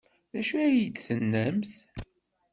[0.33, 1.73] D acu ay d-tennamt?